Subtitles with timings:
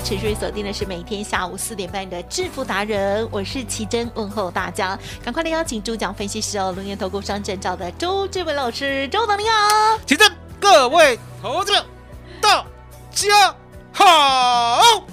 [0.00, 9.98] 持续锁定的是每天下午四点半的致富达人，我是奇珍，问候大家，赶快来邀请主讲分析师哦，龙岩投顾商证照的周志伟老师，周董你好。
[10.06, 11.86] 请正各位投资者，
[12.40, 12.64] 大
[13.10, 13.54] 家
[13.92, 15.04] 好。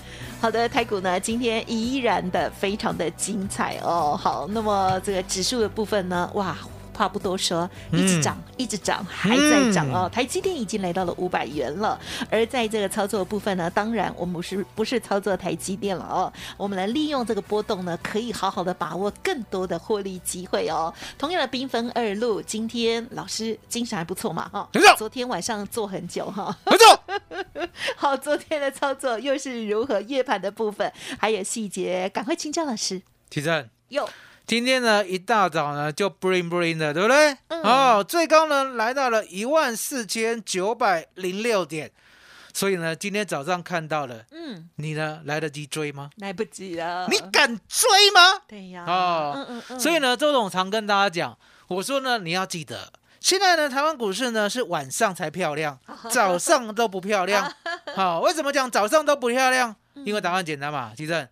[0.42, 4.18] 好的，台股呢今天依然的非常的精彩哦。
[4.20, 6.58] 好，那么这个指数的部分呢，哇。
[7.00, 10.10] 话不多说，一直涨，一直涨，还在涨哦。
[10.12, 11.98] 台积电已经来到了五百元了。
[12.30, 20.94] 而在这个操作部分呢，当然我们不是不是操作台积电了哦，我们来利用这个波动呢，可以好好的把握更多的获利机会哦。
[21.18, 24.70] 同样的兵分二路，今天老师精神还不错嘛哈。
[24.98, 26.54] 昨天晚上做很久哈。
[26.66, 27.02] 没错。
[27.96, 30.02] 好，昨天的操作又是如何？
[30.02, 33.02] 夜盘的部分还有细节，赶快请教老师。
[33.30, 33.70] 提正。
[33.88, 34.10] 有。
[34.50, 37.38] 今天呢，一大早呢就 bring bring 的，对不对？
[37.62, 41.92] 哦，最高呢来到了一万四千九百零六点，
[42.52, 46.10] 所以呢，今天早上看到了，嗯，你呢来得及追吗？
[46.16, 47.08] 来不及了。
[47.12, 48.42] 你敢追吗？
[48.48, 48.86] 对呀。
[48.88, 49.80] 哦，嗯嗯嗯。
[49.80, 55.78] 所以呢，周总常跟大家讲，我说呢，你要记得，现在呢，台湾股市呢是晚上才漂亮，
[56.10, 57.54] 早上都不漂亮。
[57.96, 59.76] 好，为什么讲早上都不漂亮？
[60.06, 61.28] 因为答案简单嘛，其正。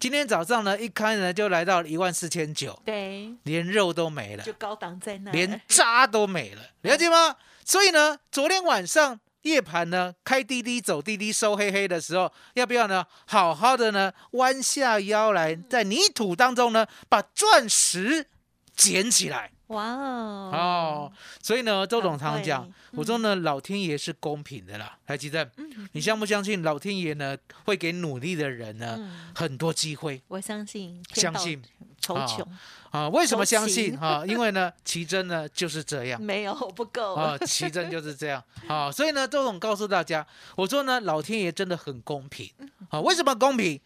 [0.00, 7.36] 今天早上呢，一开呢就来到一万四千九，对，连肉都没了，就高档在那，连渣都没了，了解吗？
[7.66, 13.04] 所以呢，昨天晚上夜盘呢开滴滴走滴滴收黑黑的时候，要不要呢？
[13.26, 18.26] 好好的呢弯下腰来，在泥土当中呢把钻石
[18.74, 19.52] 捡起来。
[19.70, 20.50] 哇哦！
[20.52, 24.98] 哦，所以呢，周总常讲，我说呢，老天爷是公平的啦。
[25.04, 25.48] 还记得？
[25.92, 28.98] 你相不相信老天爷呢会给努力的人呢
[29.34, 30.20] 很多机会？
[30.28, 31.62] 我相信，相信，
[32.00, 32.44] 愁穷
[32.90, 33.08] 啊？
[33.10, 33.96] 为什么相信？
[33.96, 36.20] 哈，因为呢， 奇珍呢就是这样。
[36.20, 38.90] 没有不够啊，奇珍就是这样啊。
[38.90, 40.26] 所以呢，周总告诉大家，
[40.56, 42.50] 我说呢，老天爷真的很公平
[42.88, 43.00] 啊。
[43.00, 43.80] 为什么公平？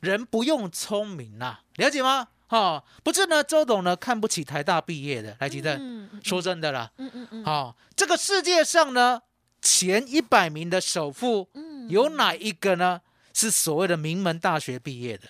[0.00, 2.28] 人不用聪明呐，了解吗？
[2.48, 9.20] 哈，不是呢，周董呢看不起台大毕业的，来吉正，说真的啦，嗯嗯嗯，好，这个世界上呢
[9.60, 11.48] 前一百名的首富，
[11.88, 13.00] 有哪一个呢
[13.34, 15.24] 是所谓的名门大学毕业的？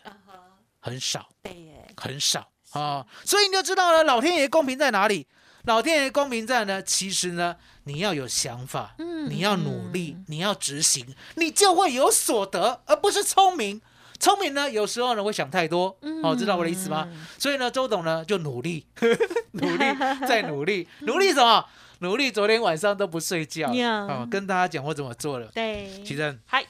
[0.78, 2.49] 很少，对很少。
[2.72, 5.26] 啊，所以你就知道了，老天爷公平在哪里？
[5.65, 13.81] 老天爷公平在呢，其实呢，你要有想法，嗯，你要努力，你要执行，你就会有所得，而不是聪明。
[14.19, 17.09] 聪明呢，有时候呢会想太多，哦，知道我的意思吗？
[17.38, 18.87] 所以呢，周董呢就努力，
[19.53, 19.84] 努力
[20.27, 21.65] 再努力， 努力什么？
[22.00, 23.71] 努力昨天晚上都不睡觉，
[24.09, 25.47] 哦，跟大家讲我怎么做了。
[25.55, 26.65] 对，其实，嗨，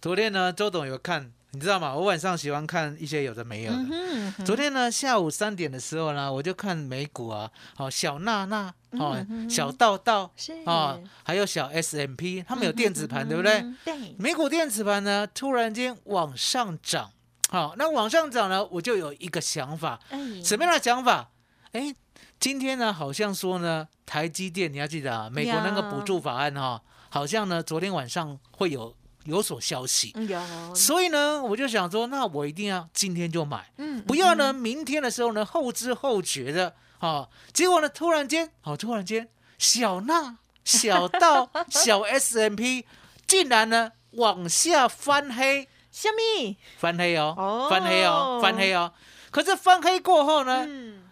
[0.00, 1.30] 昨天呢，周董有看。
[1.54, 1.94] 你知道吗？
[1.94, 4.44] 我晚上喜欢看一些有的没有的。
[4.44, 10.32] 昨天呢，下午三点的时候呢，我就看美股啊，哦，小娜娜，哦，小道道，
[10.66, 13.64] 啊，还有小 S M P，他们有电子盘，对不对？
[13.84, 14.16] 对。
[14.18, 17.12] 美股电子盘呢，突然间往上涨，
[17.48, 20.00] 好，那往上涨呢，我就有一个想法，
[20.42, 21.30] 什么样的想法？
[21.70, 21.94] 哎，
[22.40, 28.96] 今天呢，好像说呢，台积电，你要记得啊，美国那个补助法案哈，好像呢，昨天晚上会有。
[29.24, 39.28] 有所消息，有，所以呢，我就想说，那我一定要今天就买，嗯，不要呢，明天的时候呢，后知后觉的，啊，结果呢，突然间，哦，突然间，
[39.58, 42.84] 小娜、小道、 小 S M P
[43.26, 46.56] 竟然呢往下翻黑，什么？
[46.78, 48.92] 翻黑哦，翻黑哦，翻黑哦，
[49.30, 50.66] 可是翻黑过后呢，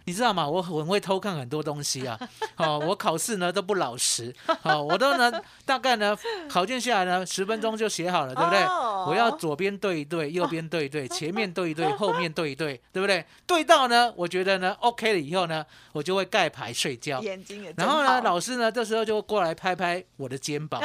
[0.05, 0.47] 你知道吗？
[0.47, 2.19] 我很会偷看很多东西啊。
[2.57, 4.33] 哦，我考试呢都不老实，
[4.63, 5.31] 哦，我都呢
[5.65, 6.17] 大概呢
[6.49, 8.63] 考卷下来呢十分钟就写好了，对不对？
[8.63, 13.25] 哦我要左边对一对， 右边对一对，前面对一对，后面对一对，对不对？
[13.45, 17.19] 对到呢，我觉得呢 OK 了以后呢，我就会盖牌睡觉。
[17.21, 20.81] 眼睛也然后呢，老师呢这时候就过来拍拍我的肩膀，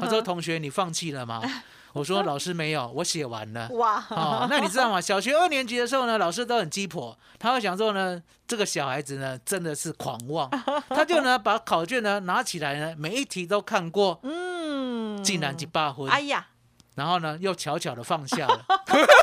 [0.00, 1.40] 他说：“同学，你放弃了吗？”
[1.92, 3.68] 我说：“老师没有，我写完了。
[3.76, 5.00] ”哇，哦，那你知道吗？
[5.00, 10.48] 小学二年级的时候呢，老师都很鸡婆，他会想说呢，这个小孩子呢真的是狂妄，
[10.88, 16.46] 他就呢把考卷呢拿起来呢，每一题都看过，嗯，竟然几八分，哎呀，
[16.94, 18.64] 然后呢又悄悄的放下了。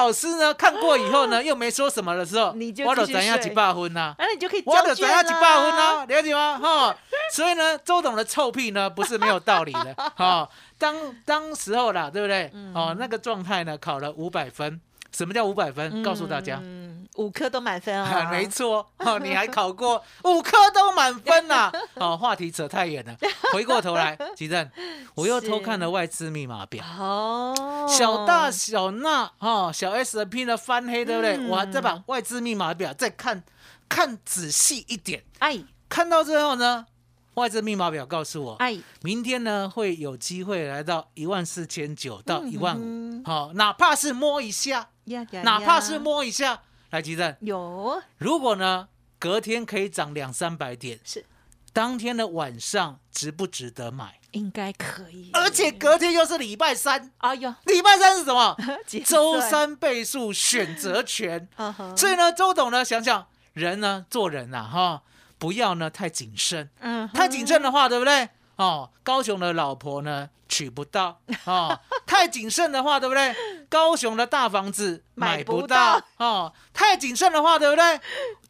[0.00, 6.58] 当老师呢看过以后呢，又没说什么的时候，你就我就继续睡怎样几百分呐、那你就可以我就交卷怎样几百分呐啊，了解吗？
[6.58, 6.96] 哈，
[7.34, 9.94] 所以呢，周董的臭屁呢不是没有道理的。
[10.16, 10.48] 哈，
[10.78, 12.50] 当当时候啦，对不对？
[12.54, 14.80] 嗯哦，那个状态呢考了五百分。
[15.12, 16.02] 什么叫五百分？
[16.02, 16.60] 告诉大家。
[16.62, 23.14] 嗯，五科都满分啊，啊， 没错，哦，你还 考过五科都满分呐、哦，话题扯太远了，
[23.52, 24.70] 回过头来，吉正，
[25.14, 31.36] 我又偷看了外资密码表，哦，小大小娜哦，小 S 的 P 呢翻黑，对不对？
[31.36, 33.42] 嗯我还再把外资密码表再看
[33.88, 35.58] 看仔细一点，哎。
[35.88, 36.86] 看到最后呢，
[37.34, 48.02] 外资密码表告诉我，哎，明天呢会有机会来到一万四千九到一万五嗯，好，哪怕是摸一下，呀呀，哪怕是摸一下，来，吉正，有。
[48.18, 48.88] 如果呢
[49.18, 51.24] 隔天可以涨两三百点，是。
[51.72, 54.18] 当天的晚上值不值得买？
[54.32, 58.56] 应该可以，而且隔天又是礼拜三，哎呦，礼拜三是什么？
[59.06, 61.48] 周，三倍数选择权。
[61.96, 65.02] 所以呢，周董呢，想想人呢，做人呐，哈，
[65.38, 68.28] 不要呢太谨慎，嗯，太谨慎的话，对不对？
[68.60, 73.34] 哦，高雄的老婆呢娶不到哦， 太谨慎的话，对不对？
[73.70, 78.00] 高雄的大房子买买不不到到哦，太谨慎的话，对不对？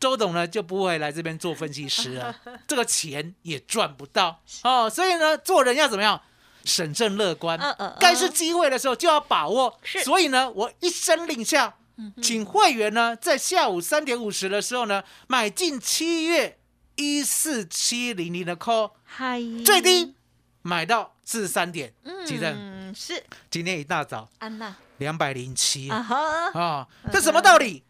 [0.00, 2.34] 周董呢就不会来这边做分析师了，
[2.66, 4.90] 这个钱也赚不到哦。
[4.90, 6.20] 所以呢，做人要怎么样？
[6.64, 9.78] 审慎乐观嗯嗯嗯，该是机会的时候就要把握。
[9.82, 11.76] 是所以呢，我一声令下，
[12.22, 16.58] 请会员呢在下午三点五十的时候呢，买进七月
[17.00, 20.14] 一四七零零的 call，嗨，最低
[20.60, 21.94] 买到四十三点，
[22.26, 23.24] 记得嗯，是。
[23.50, 24.76] 今天一大早安娜。
[24.98, 27.82] 两百零七啊，这什么道理？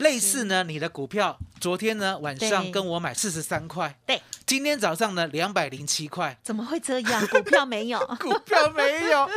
[0.00, 7.26] 类似呢，你的股票昨天呢晚上跟我买四十三块，对，今天早上呢两百零七块，怎么会这样？
[7.28, 9.28] 股票没有， 股票没有，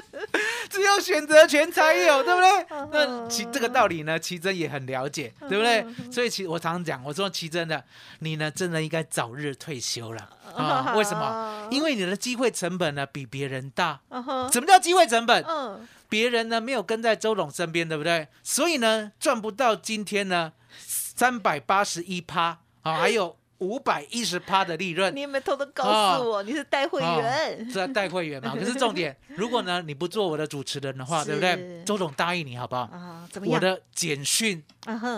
[0.70, 2.66] 只有选择权才有， 对不对？
[2.70, 5.86] 嗯那其这个道理呢，奇珍也很了解，对不对？
[6.12, 7.84] 所以其我常常讲，我说奇珍的，
[8.20, 10.94] 你呢真的应该早日退休了啊？
[10.96, 11.68] 为什么？
[11.70, 14.00] 因为你的机会成本呢比别人大。
[14.52, 15.44] 什么叫机会成本？
[15.46, 18.28] 嗯，别人呢没有跟在周董身边，对不对？
[18.44, 25.22] 所以呢赚不到今天呢三百八十一趴啊，还有五百一十趴的利润你。
[25.22, 27.70] 有没有偷偷告诉我你是带会哦员？
[27.72, 28.54] 是要带会员嘛？
[28.60, 31.84] 可是重点，如果呢你不做我的主持人的话，对不对？
[31.86, 32.82] 周总答应你好不好？
[32.84, 33.56] 啊，怎么样？
[33.56, 34.62] 我的简讯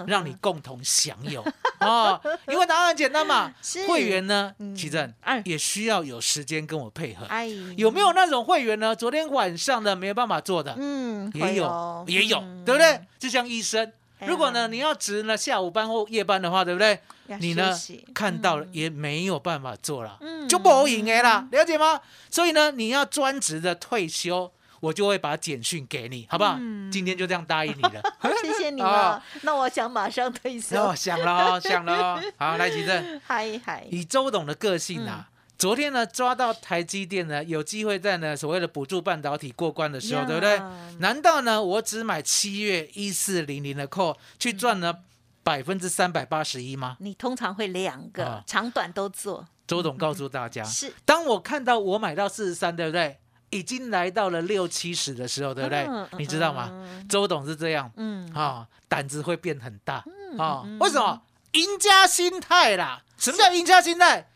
[0.08, 1.44] 让你共同享有
[1.82, 3.52] 哦，因为答案很简单嘛。
[3.88, 7.26] 会员呢嗯，奇正哎也需要有时间跟我配合。
[7.26, 7.48] 哎，
[7.78, 8.96] 有没有那种会员呢？
[8.96, 13.00] 昨天晚上的没有办法做的，嗯，也有也有，嗯对不对？
[13.20, 13.92] 就像医生，
[14.22, 17.00] 如果呢你要值呢下午班或夜班的话，对不对？
[17.40, 17.72] 你呢
[18.14, 22.00] 看到了嗯也没有办法做了，嗯就不赢的啦，了解吗？
[22.30, 26.56] 所以呢，你要专职的退休，我就会把简讯给你，好不好？
[26.60, 28.02] 嗯今天就这样答应你了。
[28.42, 29.24] 谢谢你 哦了。
[29.42, 30.96] 那我想马上退休哦，。
[30.96, 32.24] 想了哦，想了哦。
[32.38, 35.28] 好，来吉正，嗨嗨，以周董的个性啊。
[35.58, 40.62] 昨天呢，抓到台积电呢，有机会在呢所谓的补助半导体过关的时候，呀对不对？
[41.00, 45.00] 难道呢，我只买七月一四零零的 call 去赚了
[45.44, 46.98] 百分之三百八十一吗？
[47.00, 53.18] 你通常会两个啊长短都做，周董告诉大家，是当我看到我买到四十三，对不对？
[53.52, 55.86] 已经来到了六七十的时候，对不对？
[55.88, 56.70] 嗯你知道吗？
[56.72, 60.04] 嗯周董是这样，嗯，啊、胆子会变很大
[60.38, 61.22] 啊、嗯为什么？
[61.54, 63.04] 赢家心态啦。
[63.18, 64.28] 什么叫赢家心态？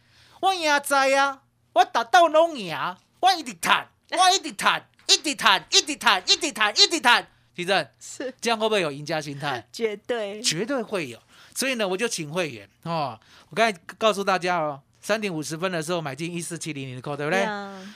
[0.41, 1.41] 我赢在啊，
[1.73, 2.75] 我打到拢赢，
[3.19, 7.27] 我一直谈， 我一直谈，一直谈，一直谈，一直谈，一直谈。
[7.55, 9.67] 其正，是这样会不会有赢家心态？
[9.73, 11.19] 绝对绝对会有。
[11.53, 13.19] 所以呢，我就请会员哦。
[13.49, 17.45] 我刚才告诉大家哦，三点五十分的时候买进一四七零零的扣，对不对？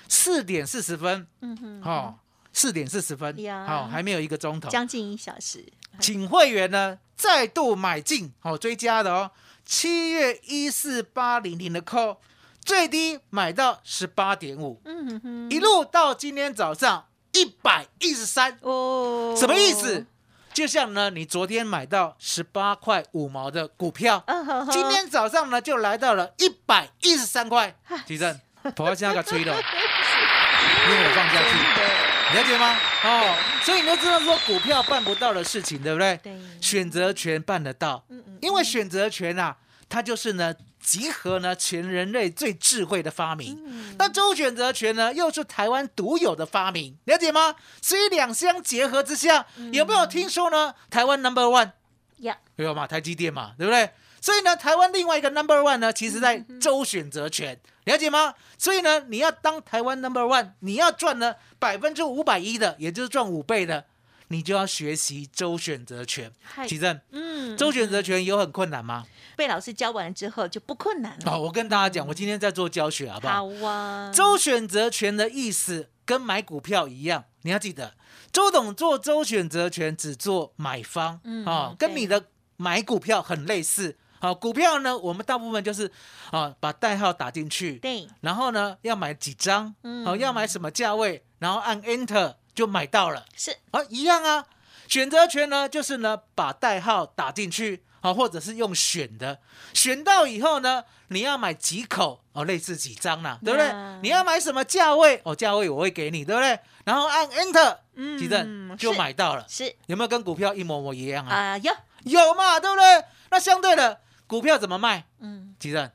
[0.09, 2.15] 四点四十分，嗯哼，哦，
[2.51, 4.69] 四点四十分，呀好、还没有一个钟头。
[4.69, 5.65] 将近一小时，
[5.97, 9.31] 请会员呢再度买进，好、追加的哦。
[9.63, 12.19] 七月一四八零零的扣，
[12.63, 20.05] 最低买到十八点五，嗯哼哼，一路到今天早上一百一十三，哦，什么意思？？
[20.53, 24.23] 就像呢，你昨天买到十八块五毛的股票，
[24.71, 27.75] 今天早上呢就来到了一百一十三块。
[28.05, 28.39] 提正，
[28.75, 32.77] 跑到现在给吹了，因为我放下去，了解吗？
[33.03, 36.17] 哦，所以你就知道说股票办不到的事情，对不对？
[36.21, 39.57] 对选择权办得到，嗯嗯因为选择权啊，
[39.89, 40.53] 它就是呢
[40.83, 43.59] 集合呢全人类最智慧的发明。
[43.65, 47.55] 嗯那周选择权呢，又是台湾独有的发明，了解吗？
[47.81, 50.73] 所以两相结合之下，有没有听说呢？
[50.89, 51.71] 台湾 Number One
[52.17, 52.85] 呀，有嘛？
[52.85, 53.91] 台积电嘛，对不对？
[54.19, 58.33] 所以呢，台湾另外一个 Number One 呢，其实在周选择权，了解吗？
[58.57, 63.85] 所以呢，你要当台湾 Number One，你要赚呢百分之五百一的，也就是赚五倍的，
[64.33, 66.31] 你就要学习周选择权。
[66.41, 69.05] 嗨奇正，嗯，周选择权有很困难吗？
[69.35, 71.31] 被老师教完之后就不困难了。
[71.31, 73.47] 好，我跟大家讲，我今天在做教学，好不好？
[73.47, 77.93] 好啊，周选择权的意思跟买股票一样，你要记得，
[78.31, 82.25] 周董做周选择权只做买方，嗯啊，跟你的
[82.57, 83.97] 买股票很类似。
[84.19, 85.91] 好，股票呢，我们大部分就是
[86.31, 93.25] 啊，把代号打进去，对，然后呢，要买几张，嗯好，要买什么价位，然后按 Enter 就买到了。
[93.35, 94.45] 是啊，一样啊。
[94.87, 99.39] 选择权呢，就是呢把代号打进去，啊，或者是用选的，
[99.73, 103.73] 选到以后呢，你要买几口哦，类似几张啦，对不对？
[104.01, 106.59] 你要买什么价位哦，价位我会给你，对不对？
[106.83, 111.33] 然后按 Enter，嗯记正就是买到了，是有没有跟股票一模模一样啊？
[111.33, 113.05] 啊，有，有嘛，对不对？
[113.31, 115.05] 那相对的，股票怎么卖？
[115.19, 115.89] 嗯，记正，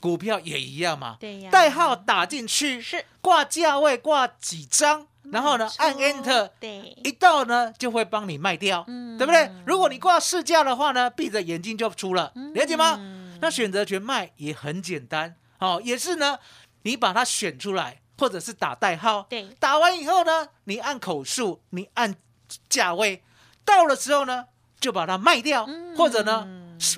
[0.00, 6.50] 股票也一样嘛，对呀，代号打进去，是挂价位，挂几张，然后呢按 Enter。
[6.58, 9.50] 对，一到呢就会帮你卖掉，嗯对不对？
[9.66, 12.96] 如果你挂市价的话呢，闭着眼睛就出了，了解吗？
[12.98, 16.38] 嗯那选择权卖也很简单，哦，也是呢，
[16.82, 22.14] 你把它选出来，或者是打代号，对打完以后呢，你按口数，你按
[22.68, 23.22] 价位，
[23.64, 24.44] 到了时候呢，
[24.78, 26.46] 就把它卖掉，嗯或者呢，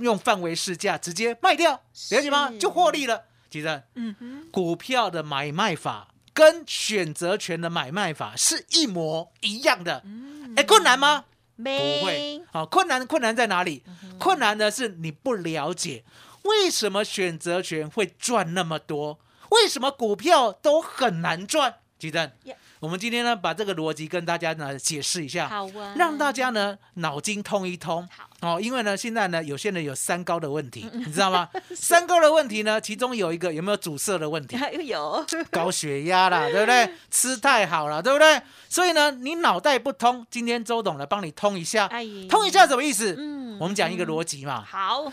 [0.00, 2.50] 用范围市价直接卖掉，了解吗？
[2.58, 3.22] 就获利了。
[3.48, 10.02] 其实嗯哼，股票的买卖法跟选择权的买卖法是一模一样的。
[10.04, 11.24] 嗯哎，困难吗？
[11.56, 12.42] 不没会。
[12.52, 13.82] 好，困难困难在哪里？
[14.18, 16.04] 困难的是你不了解
[16.42, 19.20] 为什么选择权会赚那么多，
[19.50, 21.76] 为什么股票都很难赚。
[21.98, 25.48] 吉正 Yeah，我们今天呢把这个逻辑跟大家呢解释一下。
[25.48, 31.48] 好啊，让大家呢脑筋通一通好，哦，因为呢现在呢有些人有三高的问题，你知道吗？
[31.76, 34.58] 三高的问题呢，其中有一个有没有阻塞的问题？
[34.74, 36.92] 又有，高血压啦， 对不对？
[37.08, 38.42] 吃太好了，对不对？
[38.68, 43.14] 所以呢，你脑袋不通，今天周董来帮你通一下，哎通一下什么意思？
[43.16, 45.12] 嗯我们讲一个逻辑嘛，好，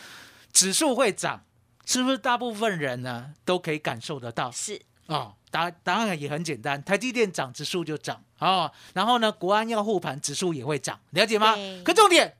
[0.51, 1.43] 指数会涨，
[1.85, 4.49] 是不是大部分人呢都可以感受得到？
[4.49, 8.71] 是哦，答答案也很简单，台积电涨，指数就涨哦。
[8.93, 11.55] 然后呢，国安要护盘，指数也会涨，了解吗？
[11.83, 12.37] 可重点，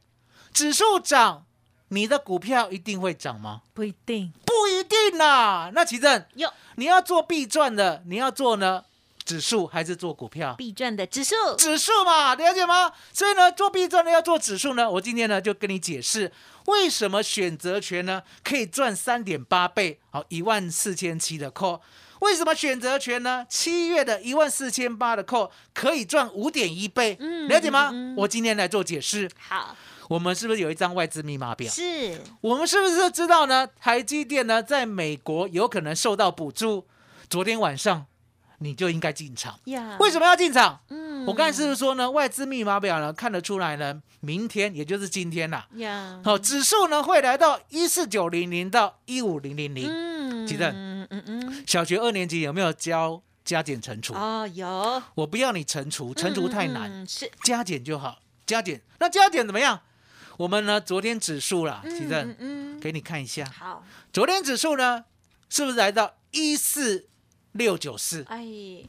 [0.54, 1.48] 指数涨，
[1.88, 3.64] 你的股票一定会涨吗？
[3.74, 5.72] 不一定不一定啦。
[5.74, 8.86] 那奇正，有你要做必赚的，你要做呢
[9.26, 10.54] 指数还是做股票？
[10.56, 12.92] 必赚的指数，指数嘛，了解吗？
[13.12, 16.32] 所以呢，做必赚的要做指数呢，我今天呢就跟你解释
[16.68, 21.80] 为什么选择权呢可以赚三点八倍，好一万四千七的 call。
[22.20, 23.46] 为什么选择权呢？
[23.50, 27.90] 七月的一万四千八的 call 可以赚五点一倍，嗯了解吗？
[27.92, 29.30] 嗯嗯我今天来做解释。
[29.38, 29.76] 好，
[30.08, 31.72] 我们是不是有一张外资密码表？
[31.72, 33.68] 是我们是不是知道呢？
[33.80, 36.86] 台积电呢，在美国有可能受到补助。
[37.30, 38.06] 昨天晚上
[38.60, 39.60] 你就应该进场。
[39.66, 40.80] 呀，为什么要进场？
[40.90, 42.10] 嗯我刚才是不是说呢？
[42.10, 49.88] 外资密码表呢看得出来呢，明天也就是今天啦，呀，好、指数呢会来到一四九零零到一五零零零。
[49.90, 54.14] 嗯记得嗯嗯嗯，小学二年级有没有教加减乘除？
[54.14, 58.20] 哦，有，我不要你乘除，乘除太难，嗯，嗯是，加减就好。
[58.46, 59.82] 加减，那加减怎么样？
[60.38, 65.04] 我们呢昨天指数啦，其嗯正嗯，给你看一下，好，昨天指数呢
[65.50, 67.08] 是不是来到一四
[67.54, 68.24] 六九四？
[68.28, 68.44] 哎，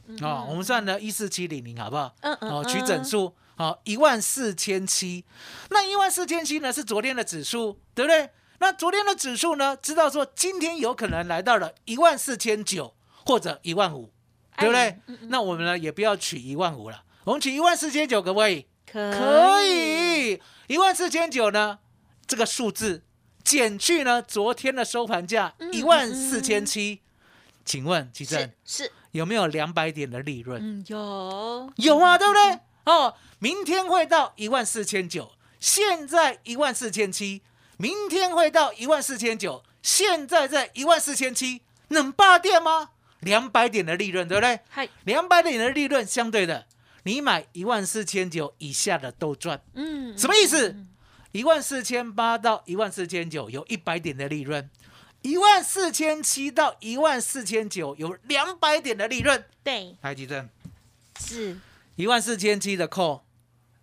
[0.07, 2.13] 嗯哦，我们算呢一四七零零，好不好？
[2.21, 5.25] 嗯嗯哦，取整数，好一万四千七。
[5.69, 8.29] 那一万四千七呢是昨天的指数，对不对？
[8.59, 12.93] 那昨天的指数呢，知道说今天有可能来到了一万四千九
[13.25, 14.11] 或者一万五，
[14.57, 14.99] 对不对？
[15.29, 18.67] 那我们呢也不要取一万五了，我们取一万四千九可不可以？
[18.85, 21.79] 可可，以，一万四千九呢，
[22.27, 23.03] 这个数字
[23.43, 27.01] 减去呢昨天的收盘价嗯一万四千七，
[27.63, 30.61] 请问齐正是是，有没有两百点的利润？
[30.61, 32.59] 嗯，有，有啊，对不对？
[32.85, 37.41] 哦，明天会到一万四千九，现在一万四千七，
[37.77, 42.89] 明天会到一万四千九，现在在一万四千七，能霸店吗？
[43.19, 44.59] 两百点的利润，对不对？
[44.69, 46.65] 嗨，两百点的利润相对的，
[47.03, 50.75] 你买一万四千九以下的都赚，嗯，什么意思？
[51.31, 54.69] 一万四千八到一万四千九有一百点的利润，
[55.21, 59.43] 一万四千七到一万四千九有两百点的利润。
[59.63, 60.49] 对，台积电
[61.19, 61.57] 是
[61.95, 63.23] 一万四千七的扣，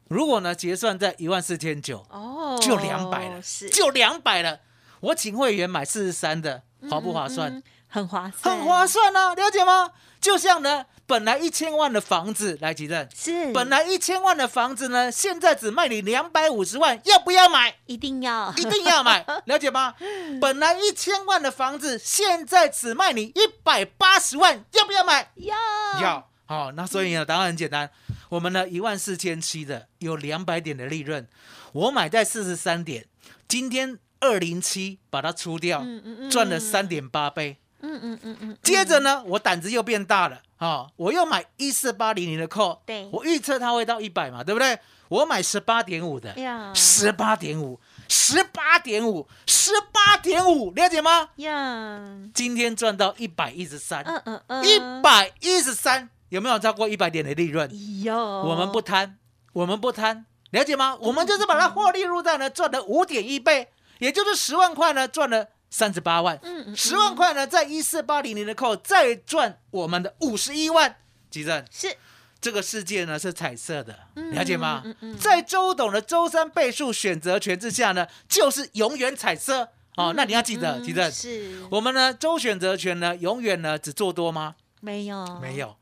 [0.09, 4.61] 如果呢结算在一万四千九，哦，就两百了，是就两百了。
[5.01, 7.53] 我请会员买四十三的，划不划算？
[7.53, 9.93] 嗯嗯很划算，很划算啊，了解吗？
[10.21, 17.77] 就像呢，本来一千万的房子，来吉正，是本来一千万的房子呢，现在只卖你两百五十万，要不要买？
[17.87, 19.95] 一定要一定要买， 了解吗？
[20.39, 25.33] 本来一千万的房子，现在只卖你一百八十万，要不要买？
[25.37, 25.57] 要
[26.03, 26.31] 要。
[26.45, 27.91] 好、那所以呢，答案很简单，
[28.29, 31.27] 我们呢一万四千七的有两百点的利润，
[31.73, 33.07] 我买在四十三点，
[33.49, 37.57] 今天二零七把它出掉，嗯嗯嗯赚了三点八倍。
[37.81, 44.79] 嗯嗯嗯嗯，接着呢，我胆子又变大了啊、我又买一四八零零的 call，对我预测它会到一百嘛，对不对？
[45.09, 51.31] 我买十八点五的，呀十八点五，十八点五，十八点五，了解吗？
[51.37, 52.01] 呀，
[52.35, 57.71] 今天赚到一百一十三，嗯嗯嗯，一百一十三，有没有超过一百点的利润？
[58.03, 59.17] 有，我们不贪，
[59.53, 60.99] 我们不贪，了解吗？
[61.01, 63.69] 我们就是把它获利入袋呢，赚了五点一倍，
[64.01, 66.39] 也就是十万块呢，赚了三十八万。
[66.43, 70.97] 嗯嗯十万块呢，在一四八零零的扣再赚我们的五十一万。
[71.31, 71.97] 吉正，是
[72.41, 75.19] 这个世界呢是彩色的，嗯了解吗嗯嗯嗯？
[75.19, 80.15] 在周董的周三倍数选择权之下呢，就是永远彩色哦。
[80.17, 84.55] 那你要记得，嗯吉正，是我们呢周选择权呢，永远呢只做多吗？
[84.81, 85.77] 没有没有。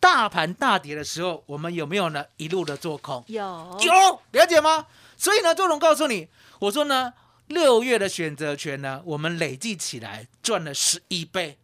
[0.00, 3.22] 大盘大跌的时候，我们有没有呢一路的做空？
[3.28, 3.40] 有
[3.80, 4.86] 有，了解吗？
[5.16, 7.12] 所以呢，周董告诉你，我说呢，
[7.52, 11.58] 六月的选择权呢，我们累计起来赚了十一倍。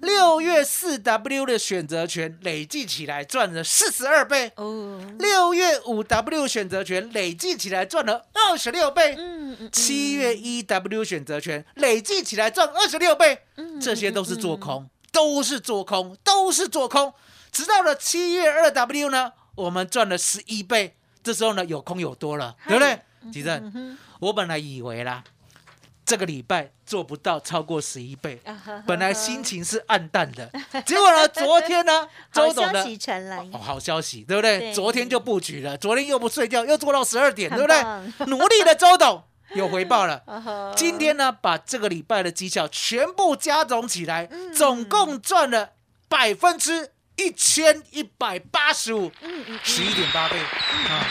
[0.00, 9.16] 六月四 W 的选择权累计起来赚了四十二倍，哦，六月五 W 选择权累计起来赚了二十六倍，
[9.72, 17.12] 七月一 W 选择权累计起来赚二十六倍，嗯这些都是做空，都是做空，都是做空。
[17.50, 22.98] 直到了七月二 W 呢，我们赚了十一倍，这时候呢有空有多了，对不对？
[23.32, 25.22] 吉正，我本来以为啦，
[26.06, 28.40] 这个礼拜做不到超过十一倍，
[28.86, 30.50] 本来心情是暗淡的，
[30.86, 32.82] 结果呢，昨天呢，周董的
[33.52, 34.72] 哦，好消息，对不对？
[34.72, 38.26] 昨天就布局了，昨天又不睡觉，又做到十二点，对不对？
[38.26, 39.22] 努力的周董
[39.54, 40.22] 有回报了。
[40.74, 44.54] 今天呢，把这个礼拜的绩效全部加总起来，嗯。
[44.54, 45.72] 总共赚了
[46.08, 49.12] 百分之一千一百八十五，
[49.62, 50.38] 十一点八倍。
[50.38, 51.04] 啊！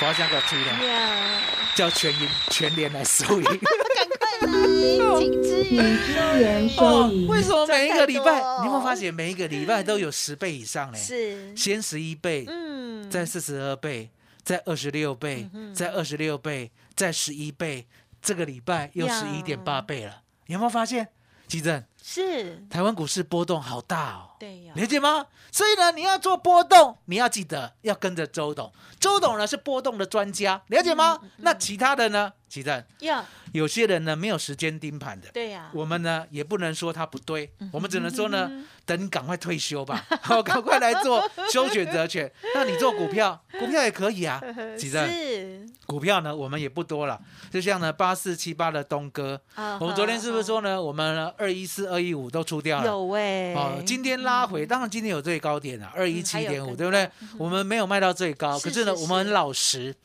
[0.00, 1.40] 我要这个吹的，呀，
[1.78, 3.44] 叫全赢全联来收赢。
[3.44, 10.98] 快来，请支援支援收哦银，为什么每一个礼拜，你有没有发现每一个礼拜都有十倍以上嘞？
[10.98, 14.10] 是，先十一倍，嗯，再四十二倍，
[14.42, 17.86] 再二十六倍，再二十六倍，再十一倍，
[18.20, 21.06] 这个礼拜又十一点八倍了，有没有发现？
[21.46, 25.26] 基正，是，台湾股市波动好大哦，对呀，了解吗？
[25.50, 31.18] 所以呢，你要做波动，你要记得要跟着周董，周董呢是波动的专家，了解吗？
[31.38, 32.32] 那其他的呢？
[32.48, 33.22] 基正，呀，
[33.52, 41.22] 有些人呢没有时间盯盘的，对呀，我们呢也不能说他不对，我们只能说呢，嗯 等你赶快退休吧， 好，赶快来做
[41.52, 42.32] 休选择权。
[42.54, 44.40] 那你做股票，股票也可以啊，
[44.78, 45.06] 几正？
[45.06, 47.20] 是，股票呢，我们也不多了，
[47.50, 52.86] 就像呢八四七八的东哥，啊我们昨天是不是说呢，我们二一四、二一五都出掉了？
[52.86, 57.10] 有哎，哦，今天拉回，当然今天有最高点啊，二一七点五，对不对？
[57.38, 59.96] 我们没有卖到最高，可是呢，我们很老实，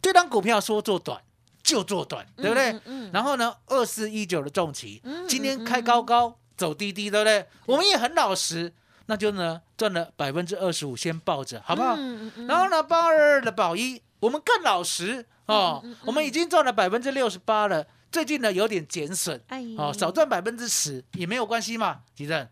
[0.00, 1.20] 这张股票说做短
[1.62, 2.74] 就做短，对不对？
[3.12, 7.46] 然后呢，二四一九的重旗嗯，今天开高高走低低，对不对？
[7.66, 8.72] 我们也很老实，
[9.06, 11.94] 那就呢赚了百分之二十五，先抱着，好不好？
[11.96, 12.46] 嗯嗯嗯。
[12.46, 17.86] 然后呢，八二二的宝一，我们更老实哦，我们已经赚了百分之六十八了。
[18.10, 19.62] 最近呢有点减损，哎。
[19.76, 22.48] 哦，少赚百分之十也没有关系嘛，吉正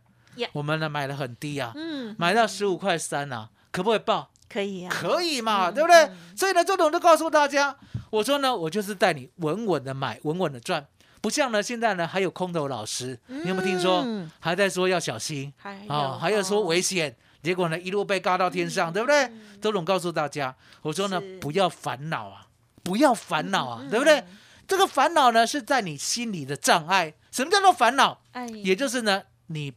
[0.53, 4.31] 我们呢买的很低啊，嗯，买到十五块三啊，可不可以报？
[4.49, 6.37] 可以啊，可以嘛，嗯对不对嗯？
[6.37, 7.77] 所以呢，周董就告诉大家，
[8.11, 10.87] 我说呢，我就是带你稳稳的买，稳稳的赚，
[11.21, 19.31] 不像呢现在呢还有空头老师，你有没有听说嗯还在说要小心还啊，还有说危险，结果呢一路被嘎到天上，对不对？
[19.61, 22.47] 周董告诉大家，我说呢不要烦恼啊，
[22.85, 24.23] 不要烦恼啊，嗯对不对？
[24.69, 27.15] 这个烦恼呢是在你心里的障碍。
[27.33, 28.21] 什么叫做烦恼？
[28.33, 29.73] 哎，也就是呢你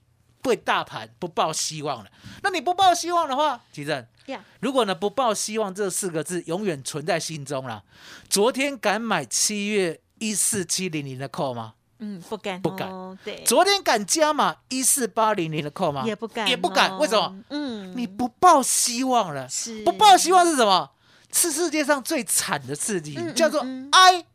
[0.48, 2.10] 对大盘不抱希望了。
[2.42, 4.06] 那你不抱希望的话，其正。
[4.60, 7.84] 如果呢不抱希望这四个字永远存在心中了，
[8.30, 11.74] 昨天敢买七月一四七零零的扣吗？
[12.00, 16.04] 嗯，不敢，不敢哦，对，昨天敢加码一四八零零的扣吗？
[16.06, 16.98] 也不敢，也不敢。
[16.98, 17.44] 为什么？？
[17.50, 19.50] 嗯，你不抱希望了。
[19.50, 20.92] 是不抱希望是什么？
[21.32, 24.26] 是世界上最惨的事情，叫做嗯哀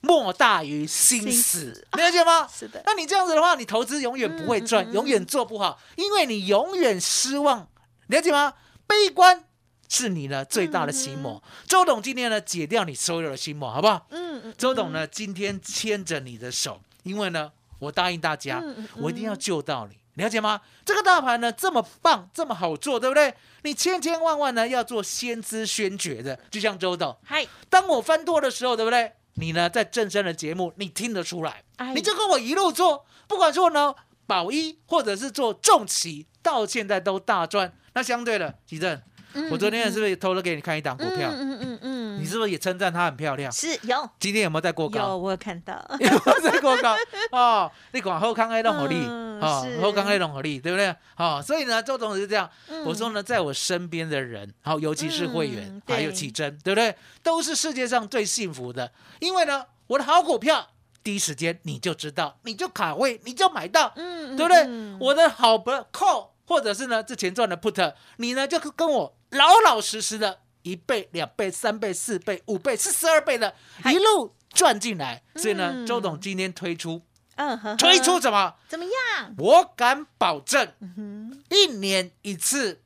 [0.00, 2.48] 莫大于心心死死， 了解吗？
[2.52, 7.68] 是的，那你这样子的话，你投资永远不会赚，嗯嗯嗯永远做不好，因为你永远失望，
[8.06, 8.54] 了解吗？
[8.86, 9.44] 悲观
[9.88, 11.42] 是你呢最大的心魔。
[11.66, 14.06] 周董今天呢解掉你所有的心魔，好不好？
[14.10, 18.62] 嗯嗯，周董呢今天牵着你的手，因为呢我答应大家
[18.96, 19.96] 我一定要救到你。
[20.14, 20.60] 了解吗？
[20.84, 23.32] 这个大盘呢这么棒，这么好做，对不对？
[23.62, 29.12] 你千千万万呢要做先知先觉的，就像周董，嗨，当我翻多的时候，对不对？
[29.34, 33.94] 你呢，在正声的节目，你听得出来，哎你就跟我一路做，不管做呢
[34.26, 37.72] 保一或者是做重企，到现在都大赚。
[37.94, 39.02] 那相对的，吉正，
[39.50, 41.30] 我昨天是不是偷偷给你看一档股票？
[41.32, 43.50] 嗯嗯嗯你是不是也称赞它很漂亮？
[43.52, 45.16] 是有今天有没有在过有，高？
[45.16, 46.96] 我有看到， 有没有在过高？
[47.32, 50.94] 哦，你管后康 A 弄火力，嗯哦是，后康 A 弄火力，对不对？
[51.16, 52.48] 哦，所以呢，周总是这样。
[52.68, 56.94] 嗯我说呢，在我身边的人，好，尤其是会员嗯，还有对启真，对不对？
[57.22, 58.90] 都是世界上最幸福的，
[59.20, 60.68] 因为呢，我的好股票，
[61.02, 64.64] 第一时间你就知道，你就卡位，你就买到，嗯对不对？
[64.66, 73.54] 嗯我的好不 call，或者是呢之前赚的 put，你呢就跟我老老实实的一倍、两倍、三倍、四倍、五倍、四十二倍的
[73.86, 75.22] 一路赚进来。
[75.36, 77.02] 所以呢，嗯周董今天推出
[77.36, 78.54] 嗯推出什么？
[78.68, 79.34] 怎么样？
[79.38, 80.68] 我敢保证。
[80.80, 82.82] 嗯一年一次，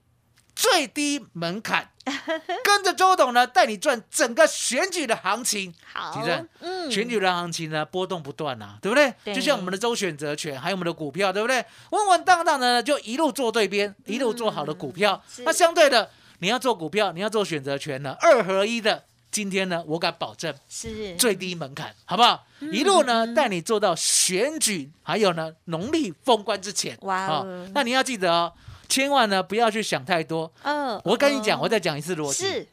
[0.54, 1.90] 最低门槛，
[2.62, 5.74] 跟着周董呢，带你赚整个选举的行情。
[5.92, 9.12] 好，其实嗯选举的行情呢，波动不断啊，对不对？
[9.24, 11.64] 对就像我们的周选择权，还有我们的股票，对不对？
[11.90, 15.20] 稳稳当当的呢，就一路做对边，一路做好的股票。
[15.28, 19.05] 是那相对的，你要做股票，你要做选择权呢，二合一的。
[19.31, 22.47] 今天呢，我敢保证是最低门槛，好不好？
[22.61, 26.97] 一路呢带你做到选举，还有呢农历封关之前。
[27.03, 28.53] 哇那你要记得哦，
[28.88, 30.53] 千万呢不要去想太多。
[30.62, 32.44] 嗯，我跟你讲，嗯我再讲一次逻辑。
[32.44, 32.68] 是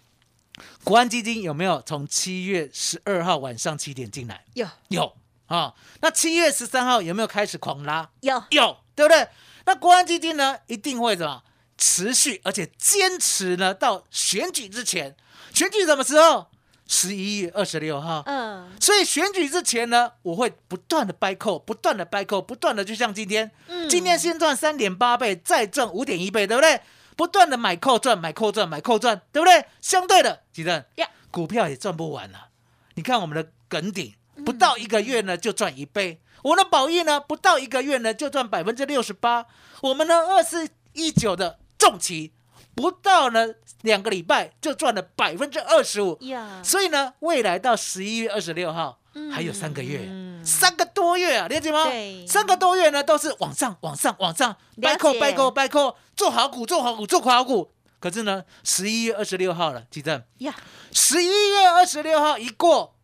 [0.84, 4.46] 国安基金有没有从七月十二号晚上七点进来？
[4.54, 5.12] 有有
[5.48, 5.74] 啊。
[6.02, 8.08] 那七月十三号有没有开始狂拉？
[8.20, 9.28] 有有，对不对？
[9.66, 11.42] 那国安基金呢，一定会什么
[11.82, 15.16] 持续，而且坚持呢到选举之前。
[15.52, 16.48] 选举什么时候？
[16.88, 18.22] 十一月二十六号。
[18.28, 26.82] 嗯所以选举之前呢，我会不断的掰扣，不断的掰扣，不断的就像今天，嗯今天先赚三点八倍，再赚五点一倍，对不对？
[27.16, 29.66] 不断的买扣赚，买扣赚，买扣赚，对不对？
[29.82, 32.50] 相对的，吉正呀股票也赚不完了。
[32.94, 39.46] 你看我们的梗顶，嗯不到一个月呢就赚一倍，我们的宝益呢不到一个月呢就赚百分之六十八，
[39.82, 42.32] 我们呢二四一九的重旗
[42.76, 43.48] 不到呢
[43.82, 49.32] 两个礼拜就赚了百分之二十五，呀，所以呢，未来到十一月二十六号、嗯。
[49.32, 51.86] 还有三个月，嗯三个多月啊，理解吗？
[51.86, 52.26] 对。
[52.28, 57.72] 三个多月呢都是往上、往上、往上，了掰扣、解掰扣、掰扣，做好股、做好股、做好股。
[58.00, 60.56] 可是呢，十一月二十六号了，记正，呀，
[60.92, 62.96] 十一月二十六号一过，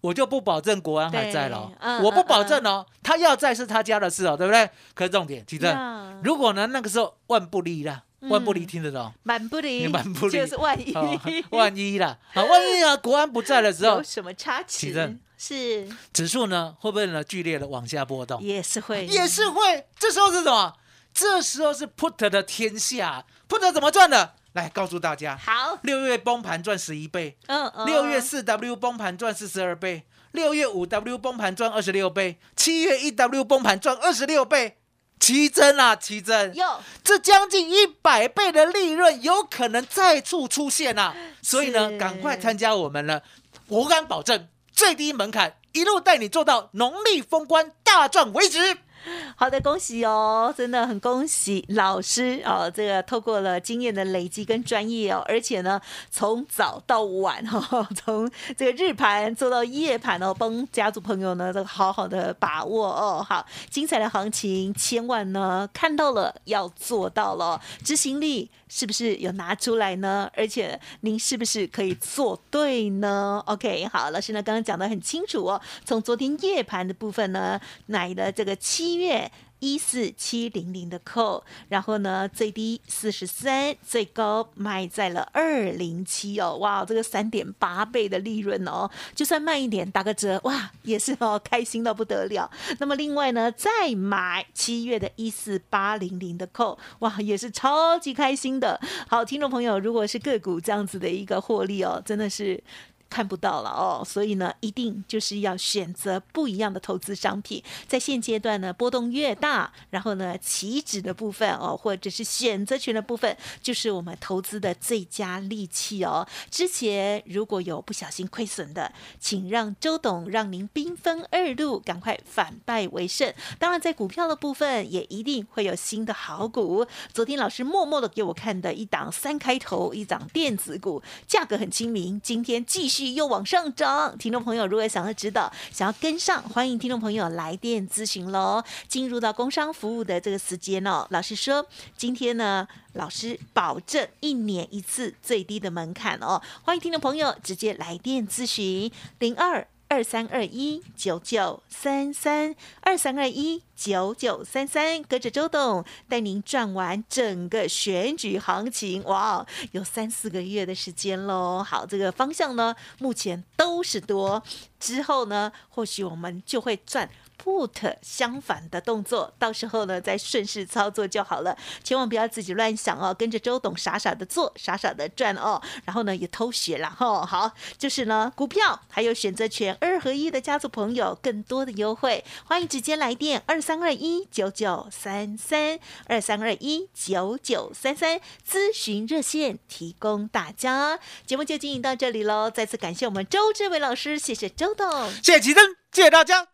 [0.00, 1.70] 我就不保证国安还在了
[2.02, 4.68] 我不保证哦，他要在是他家的事哦，对不对？
[4.94, 6.20] 可是重点，记正，呀。
[6.22, 9.12] 如果呢那个时候万不利啦，嗯万不离听得懂？
[9.22, 10.32] 满不离，满不离。
[10.32, 13.96] 就是万一，哦，万一啦，啊，万一啊， 国安不在的时候。
[13.96, 15.18] 有，什么差池？
[15.36, 15.88] 是。
[16.12, 18.40] 指数呢会不会呢剧烈的往下波动？
[18.42, 19.86] 也是会，也是会。
[19.98, 20.74] 这时候是什么？
[21.12, 24.34] 这时候是 put 的天下，put 怎么赚的？
[24.54, 34.76] 来告诉大家，好，六月崩盘赚十一倍，嗯嗯，六月四 W 崩盘赚四十二倍，六月五 W 崩盘赚二十六倍，七月一 W 崩盘赚二十六倍。
[35.20, 41.14] 奇珍啊，奇珍，有这将近一百倍的利润有可能再次出现啊！
[41.40, 43.22] 所以呢，赶快参加我们了，
[43.68, 48.78] 我敢保证最低门槛，一路带你做到农历封关大赚为止。
[49.36, 63.24] 好的，恭喜哦，真的很恭喜老师哦，这个透过了经验的累积跟专业哦，而且呢，从早到晚哦， 从这个日盘做到夜盘哦，帮家族朋友呢这个好好的把握哦。
[63.26, 70.30] 好，精彩的行情，千万呢看到了要做到了，执行力是不是有拿出来呢？
[70.34, 79.30] 而且您是不是可以做对呢？OK，好，老师呢刚刚讲的很清楚哦，从昨天夜盘的部分呢，买了这个七月。
[79.60, 92.50] 一四七零零的扣，然后呢，最低四十三，最高卖在了二零七哦，哇，这个三点八倍的利润哦，就算慢一点打个折，哇，也是哦，开心到不得了。
[92.78, 98.78] 那么另外呢，再买七月的一四八零零的扣，哇，也是超级开心的。
[99.08, 102.62] 好，听众朋友，如果是个股这样子的一个获利哦，真的是。
[103.10, 107.62] 看不到了哦，所以呢，一定就是要选择不一样的投资商品。
[107.86, 116.26] 在现阶段呢，波动越大，然后呢，起止的部分哦，或者是选择权的部分，就是我们投资的最佳利器哦。
[116.50, 123.32] 之前如果有不小心亏损的，请让周董让您兵分二路，赶快反败为胜。
[123.60, 126.84] 当然，在股票的部分也一定会有新的好股。
[127.12, 132.93] 昨天老师默默的给我看的一档三开头，一档电子股，价格很亲民，今天继续。
[132.94, 138.62] 续又往上涨，听众朋友如果想要指导、想要跟上，欢迎听众朋友来电咨询喽。
[138.86, 149.66] 进入到工商服务的这个时间哦，老师说今天呢，老师保证一年一次最低的门槛哦，欢迎听众朋友直接来电咨询零二。
[149.94, 161.62] 二三二一九九三三二三二一九九三三，跟着周董带您转完整个选举行情，哇，有三四个月的时间喽。
[161.62, 164.42] 好，这个方向呢，目前都是多，
[164.80, 167.08] 之后呢，或许我们就会赚。
[167.42, 177.24] Put 相反的动作，到时候呢再顺势操作就好了，千万不要自己乱想哦，跟着周董傻傻的做，傻傻的赚哦，然后呢也偷学了哈。
[177.24, 190.98] 好，就是呢股票还有选择权二合一的家族朋友更多的优惠，欢迎直接来电二三二一九九三三二三二一九九三三咨询热线提供大家。
[191.26, 196.53] 节目就进行到这里喽，再次感谢我们周志伟老师，谢谢周董，谢谢吉登，谢谢大家。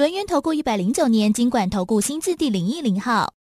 [0.00, 3.34] 轮源投顾一百零九年金管投顾新字第零一零号。